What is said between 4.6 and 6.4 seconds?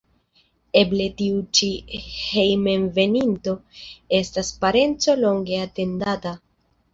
parenco longe atendata.